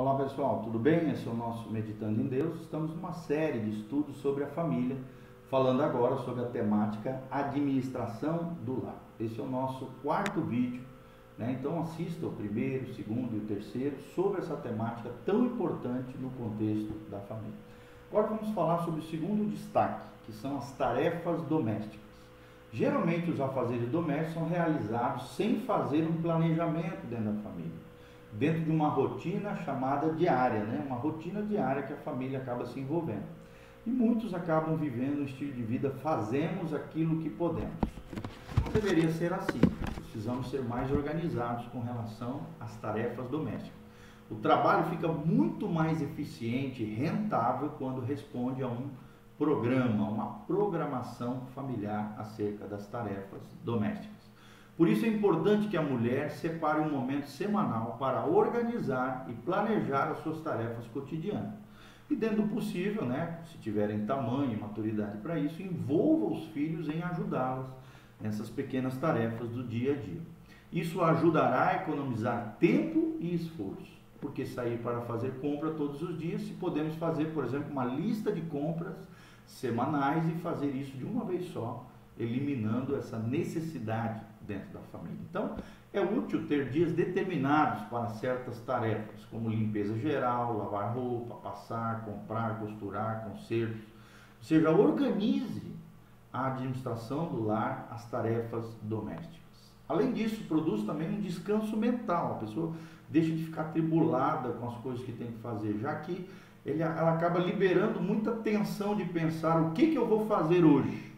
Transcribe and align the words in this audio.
Olá 0.00 0.14
pessoal, 0.14 0.60
tudo 0.62 0.78
bem? 0.78 1.10
Esse 1.10 1.26
é 1.26 1.30
o 1.32 1.34
nosso 1.34 1.68
Meditando 1.72 2.20
em 2.20 2.28
Deus. 2.28 2.60
Estamos 2.60 2.94
numa 2.94 3.12
série 3.12 3.58
de 3.58 3.80
estudos 3.80 4.16
sobre 4.18 4.44
a 4.44 4.46
família, 4.46 4.96
falando 5.50 5.82
agora 5.82 6.18
sobre 6.18 6.44
a 6.44 6.46
temática 6.46 7.20
administração 7.28 8.56
do 8.64 8.84
lar. 8.84 9.02
Esse 9.18 9.40
é 9.40 9.42
o 9.42 9.50
nosso 9.50 9.86
quarto 10.00 10.40
vídeo, 10.42 10.82
né? 11.36 11.56
então 11.58 11.82
assista 11.82 12.24
o 12.24 12.30
primeiro, 12.30 12.84
o 12.84 12.94
segundo 12.94 13.34
e 13.34 13.38
o 13.38 13.46
terceiro 13.48 13.96
sobre 14.14 14.40
essa 14.40 14.54
temática 14.54 15.10
tão 15.26 15.44
importante 15.46 16.16
no 16.16 16.30
contexto 16.30 16.92
da 17.10 17.18
família. 17.18 17.58
Agora 18.08 18.28
vamos 18.28 18.54
falar 18.54 18.84
sobre 18.84 19.00
o 19.00 19.10
segundo 19.10 19.50
destaque, 19.50 20.06
que 20.26 20.32
são 20.32 20.58
as 20.58 20.70
tarefas 20.76 21.42
domésticas. 21.48 21.98
Geralmente 22.72 23.32
os 23.32 23.40
afazeres 23.40 23.90
domésticos 23.90 24.34
são 24.34 24.48
realizados 24.48 25.30
sem 25.30 25.58
fazer 25.62 26.06
um 26.06 26.22
planejamento 26.22 27.04
dentro 27.08 27.32
da 27.32 27.42
família 27.42 27.88
dentro 28.32 28.62
de 28.62 28.70
uma 28.70 28.88
rotina 28.88 29.56
chamada 29.56 30.12
diária, 30.12 30.64
né? 30.64 30.84
uma 30.86 30.96
rotina 30.96 31.42
diária 31.42 31.82
que 31.82 31.92
a 31.92 31.98
família 31.98 32.38
acaba 32.38 32.66
se 32.66 32.78
envolvendo. 32.78 33.26
E 33.86 33.90
muitos 33.90 34.34
acabam 34.34 34.76
vivendo 34.76 35.20
um 35.20 35.24
estilo 35.24 35.52
de 35.52 35.62
vida, 35.62 35.90
fazemos 36.02 36.74
aquilo 36.74 37.20
que 37.22 37.30
podemos. 37.30 37.78
Não 38.62 38.72
deveria 38.72 39.10
ser 39.10 39.32
assim. 39.32 39.60
Precisamos 39.94 40.50
ser 40.50 40.62
mais 40.62 40.90
organizados 40.90 41.66
com 41.68 41.80
relação 41.80 42.42
às 42.60 42.76
tarefas 42.76 43.28
domésticas. 43.28 43.78
O 44.30 44.34
trabalho 44.34 44.84
fica 44.90 45.08
muito 45.08 45.66
mais 45.68 46.02
eficiente 46.02 46.82
e 46.82 46.94
rentável 46.94 47.70
quando 47.78 48.00
responde 48.02 48.62
a 48.62 48.68
um 48.68 48.90
programa, 49.38 50.08
uma 50.08 50.40
programação 50.40 51.46
familiar 51.54 52.14
acerca 52.18 52.66
das 52.66 52.86
tarefas 52.88 53.40
domésticas. 53.64 54.17
Por 54.78 54.88
isso 54.88 55.04
é 55.04 55.08
importante 55.08 55.66
que 55.66 55.76
a 55.76 55.82
mulher 55.82 56.30
separe 56.30 56.80
um 56.80 56.88
momento 56.88 57.26
semanal 57.26 57.96
para 57.98 58.24
organizar 58.24 59.26
e 59.28 59.32
planejar 59.32 60.12
as 60.12 60.22
suas 60.22 60.40
tarefas 60.40 60.86
cotidianas. 60.94 61.52
E 62.08 62.14
dentro 62.14 62.42
do 62.42 62.48
possível, 62.54 63.04
né, 63.04 63.40
se 63.50 63.58
tiverem 63.58 64.06
tamanho 64.06 64.52
e 64.52 64.56
maturidade 64.56 65.18
para 65.18 65.36
isso, 65.36 65.60
envolva 65.60 66.26
os 66.26 66.44
filhos 66.50 66.88
em 66.88 67.02
ajudá-las 67.02 67.66
nessas 68.20 68.48
pequenas 68.48 68.96
tarefas 68.96 69.48
do 69.48 69.64
dia 69.64 69.94
a 69.94 69.96
dia. 69.96 70.20
Isso 70.72 71.02
ajudará 71.02 71.70
a 71.70 71.76
economizar 71.82 72.56
tempo 72.60 73.16
e 73.18 73.34
esforço, 73.34 73.98
porque 74.20 74.46
sair 74.46 74.78
para 74.78 75.00
fazer 75.00 75.40
compra 75.40 75.72
todos 75.72 76.00
os 76.02 76.16
dias, 76.16 76.42
se 76.42 76.52
podemos 76.52 76.94
fazer, 76.94 77.32
por 77.34 77.44
exemplo, 77.44 77.72
uma 77.72 77.84
lista 77.84 78.30
de 78.30 78.42
compras 78.42 78.96
semanais 79.44 80.24
e 80.28 80.38
fazer 80.38 80.70
isso 80.70 80.96
de 80.96 81.04
uma 81.04 81.24
vez 81.24 81.46
só, 81.46 81.84
eliminando 82.16 82.94
essa 82.94 83.18
necessidade 83.18 84.20
dentro 84.48 84.70
da 84.72 84.80
família. 84.90 85.20
Então, 85.28 85.54
é 85.92 86.00
útil 86.00 86.46
ter 86.48 86.70
dias 86.70 86.92
determinados 86.92 87.82
para 87.88 88.08
certas 88.08 88.58
tarefas, 88.60 89.24
como 89.30 89.48
limpeza 89.48 89.96
geral, 89.98 90.56
lavar 90.56 90.94
roupa, 90.94 91.36
passar, 91.36 92.04
comprar, 92.04 92.58
costurar, 92.58 93.24
consertos. 93.28 93.82
Ou 94.38 94.44
seja, 94.44 94.70
organize 94.70 95.76
a 96.32 96.46
administração 96.46 97.26
do 97.26 97.44
lar, 97.44 97.88
as 97.90 98.04
tarefas 98.10 98.64
domésticas. 98.82 99.38
Além 99.88 100.12
disso, 100.12 100.44
produz 100.44 100.82
também 100.84 101.08
um 101.08 101.20
descanso 101.20 101.76
mental. 101.76 102.32
A 102.32 102.44
pessoa 102.46 102.72
deixa 103.08 103.30
de 103.34 103.44
ficar 103.44 103.64
tribulada 103.64 104.50
com 104.50 104.68
as 104.68 104.76
coisas 104.78 105.04
que 105.04 105.12
tem 105.12 105.28
que 105.28 105.38
fazer, 105.38 105.78
já 105.78 105.94
que 105.96 106.28
ele, 106.64 106.82
ela 106.82 107.14
acaba 107.14 107.38
liberando 107.38 108.00
muita 108.00 108.32
tensão 108.32 108.94
de 108.94 109.04
pensar 109.04 109.60
o 109.62 109.70
que, 109.72 109.88
que 109.88 109.96
eu 109.96 110.06
vou 110.06 110.26
fazer 110.26 110.64
hoje 110.64 111.08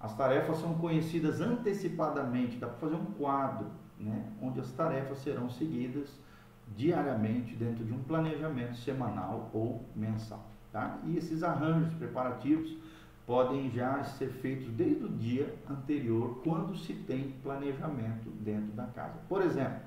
as 0.00 0.14
tarefas 0.16 0.58
são 0.58 0.74
conhecidas 0.74 1.40
antecipadamente, 1.40 2.56
dá 2.56 2.66
para 2.68 2.76
fazer 2.76 2.96
um 2.96 3.06
quadro, 3.06 3.66
né, 3.98 4.26
onde 4.40 4.60
as 4.60 4.70
tarefas 4.72 5.18
serão 5.18 5.50
seguidas 5.50 6.20
diariamente 6.76 7.54
dentro 7.54 7.84
de 7.84 7.92
um 7.92 8.02
planejamento 8.02 8.76
semanal 8.76 9.50
ou 9.52 9.84
mensal. 9.96 10.44
Tá? 10.70 10.98
E 11.04 11.16
esses 11.16 11.42
arranjos 11.42 11.92
preparativos 11.94 12.76
podem 13.26 13.70
já 13.70 14.02
ser 14.04 14.28
feitos 14.28 14.70
desde 14.72 15.04
o 15.04 15.08
dia 15.08 15.54
anterior, 15.68 16.40
quando 16.44 16.76
se 16.76 16.94
tem 16.94 17.32
planejamento 17.42 18.30
dentro 18.40 18.72
da 18.72 18.86
casa. 18.86 19.18
Por 19.28 19.42
exemplo, 19.42 19.80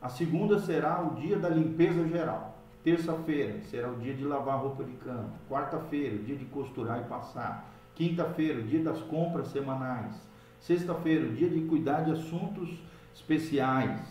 a 0.00 0.08
segunda 0.08 0.58
será 0.58 1.02
o 1.02 1.14
dia 1.14 1.38
da 1.38 1.48
limpeza 1.48 2.06
geral. 2.08 2.58
Terça-feira 2.82 3.60
será 3.62 3.90
o 3.90 3.96
dia 3.96 4.14
de 4.14 4.24
lavar 4.24 4.60
roupa 4.60 4.84
de 4.84 4.92
cama. 4.92 5.30
Quarta-feira, 5.48 6.14
o 6.14 6.22
dia 6.22 6.36
de 6.36 6.44
costurar 6.46 7.00
e 7.00 7.04
passar. 7.04 7.68
Quinta-feira, 7.96 8.62
dia 8.62 8.82
das 8.82 9.00
compras 9.00 9.48
semanais. 9.48 10.14
Sexta-feira, 10.60 11.28
dia 11.30 11.48
de 11.48 11.62
cuidar 11.62 12.02
de 12.02 12.12
assuntos 12.12 12.78
especiais. 13.14 14.06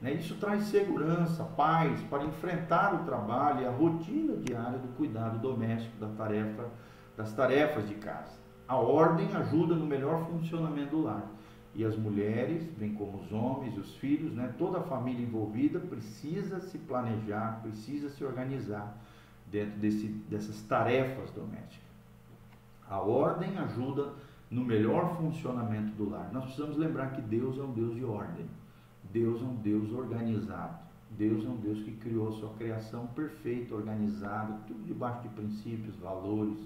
Né? 0.00 0.12
Isso 0.12 0.36
traz 0.36 0.64
segurança, 0.66 1.42
paz 1.42 2.00
para 2.04 2.24
enfrentar 2.24 2.94
o 2.94 3.04
trabalho 3.04 3.62
e 3.62 3.66
a 3.66 3.70
rotina 3.70 4.36
diária 4.36 4.78
do 4.78 4.88
cuidado 4.96 5.40
doméstico 5.40 5.98
da 5.98 6.06
tarefa, 6.08 6.68
das 7.16 7.32
tarefas 7.32 7.88
de 7.88 7.96
casa. 7.96 8.38
A 8.68 8.76
ordem 8.76 9.28
ajuda 9.34 9.74
no 9.74 9.86
melhor 9.86 10.24
funcionamento 10.26 10.90
do 10.90 11.02
lar. 11.02 11.28
E 11.74 11.84
as 11.84 11.96
mulheres, 11.96 12.62
bem 12.78 12.94
como 12.94 13.18
os 13.18 13.32
homens 13.32 13.74
e 13.76 13.80
os 13.80 13.96
filhos, 13.96 14.32
né? 14.32 14.54
toda 14.56 14.78
a 14.78 14.82
família 14.82 15.26
envolvida 15.26 15.80
precisa 15.80 16.60
se 16.60 16.78
planejar, 16.78 17.60
precisa 17.60 18.08
se 18.08 18.24
organizar 18.24 18.96
dentro 19.50 19.78
desse, 19.80 20.06
dessas 20.06 20.62
tarefas 20.62 21.32
domésticas. 21.32 21.85
A 22.88 22.98
ordem 23.00 23.58
ajuda 23.58 24.12
no 24.50 24.64
melhor 24.64 25.16
funcionamento 25.16 25.92
do 25.92 26.08
lar. 26.08 26.30
Nós 26.32 26.44
precisamos 26.44 26.76
lembrar 26.76 27.10
que 27.10 27.20
Deus 27.20 27.58
é 27.58 27.62
um 27.62 27.72
Deus 27.72 27.94
de 27.94 28.04
ordem. 28.04 28.46
Deus 29.12 29.40
é 29.42 29.44
um 29.44 29.56
Deus 29.56 29.92
organizado. 29.92 30.86
Deus 31.10 31.44
é 31.44 31.48
um 31.48 31.56
Deus 31.56 31.80
que 31.82 31.92
criou 31.92 32.28
a 32.28 32.32
sua 32.32 32.50
criação 32.54 33.06
perfeita, 33.08 33.74
organizada, 33.74 34.58
tudo 34.66 34.84
debaixo 34.84 35.22
de 35.22 35.28
princípios, 35.30 35.96
valores, 35.96 36.58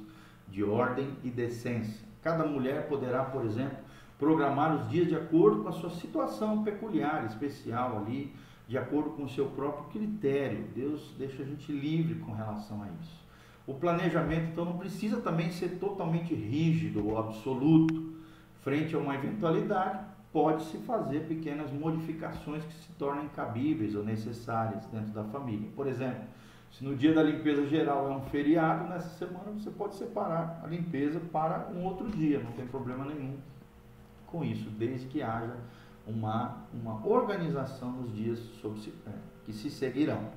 de 0.48 0.64
ordem 0.64 1.10
e 1.22 1.30
decência. 1.30 2.06
Cada 2.22 2.44
mulher 2.44 2.88
poderá, 2.88 3.25
por 3.25 3.44
exemplo, 3.44 3.78
programar 4.19 4.75
os 4.76 4.91
dias 4.91 5.09
de 5.09 5.14
acordo 5.14 5.62
com 5.62 5.69
a 5.69 5.72
sua 5.72 5.91
situação 5.91 6.62
peculiar, 6.62 7.25
especial 7.26 7.98
ali, 7.98 8.34
de 8.69 8.76
acordo 8.76 9.10
com 9.10 9.25
o 9.25 9.28
seu 9.28 9.47
próprio 9.47 9.84
critério. 9.86 10.66
Deus 10.75 11.14
deixa 11.19 11.42
a 11.42 11.47
gente 11.47 11.72
livre 11.72 12.16
com 12.16 12.32
relação 12.32 12.82
a 12.82 12.88
isso. 13.00 13.29
O 13.70 13.75
planejamento, 13.75 14.50
então, 14.50 14.64
não 14.64 14.76
precisa 14.76 15.20
também 15.20 15.48
ser 15.53 15.78
totalmente 15.78 16.34
rígido 16.34 17.06
ou 17.06 17.16
absoluto. 17.16 18.14
Frente 18.64 18.97
a 18.97 18.98
uma 18.98 19.14
eventualidade, 19.14 20.00
pode-se 20.32 20.76
fazer 20.78 21.20
pequenas 21.28 21.70
modificações 21.70 22.64
que 22.64 22.72
se 22.72 22.88
tornem 22.98 23.28
cabíveis 23.28 23.94
ou 23.94 24.03
necessárias 24.03 24.84
dentro 24.86 25.12
da 25.12 25.22
família. 25.22 25.69
Por 25.76 25.86
exemplo, 25.86 26.25
se 26.72 26.82
no 26.82 26.97
dia 26.97 27.14
da 27.14 27.22
limpeza 27.22 27.64
geral 27.69 28.10
é 28.10 28.16
um 28.16 28.22
feriado, 28.22 28.88
nessa 28.88 29.10
semana 29.10 29.53
você 29.53 29.70
pode 29.70 29.94
separar 29.94 30.60
a 30.64 30.66
limpeza 30.66 31.20
para 31.32 31.69
um 31.72 31.84
outro 31.84 32.09
dia, 32.09 32.41
não 32.41 32.50
tem 32.50 32.66
problema 32.66 33.04
nenhum 33.04 33.36
com 34.26 34.42
isso, 34.42 34.69
desde 34.70 35.06
que 35.06 35.22
haja 35.22 35.54
uma, 36.04 36.56
uma 36.75 37.06
organização 37.06 37.92
nos 37.92 38.12
dias 38.16 38.41
sobre, 38.60 38.92
é, 39.06 39.12
que 39.44 39.53
se 39.53 39.70
seguirão. 39.70 40.28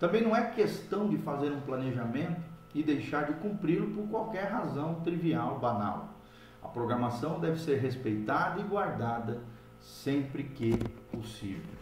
Também 0.00 0.20
não 0.20 0.34
é 0.34 0.50
questão 0.50 1.08
de 1.08 1.16
fazer 1.18 1.52
um 1.52 1.60
planejamento 1.60 2.50
e 2.74 2.82
deixar 2.82 3.26
de 3.26 3.34
cumpri-lo 3.34 3.88
por 3.94 4.08
qualquer 4.08 4.50
razão 4.50 5.00
trivial, 5.02 5.58
banal. 5.58 6.14
A 6.62 6.68
programação 6.68 7.40
deve 7.40 7.60
ser 7.60 7.78
respeitada 7.78 8.60
e 8.60 8.64
guardada 8.64 9.40
sempre 9.80 10.44
que 10.44 10.76
possível. 11.10 11.74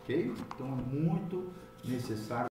Ok? 0.00 0.32
Então 0.54 0.66
é 0.66 0.94
muito 0.94 1.52
necessário. 1.84 2.40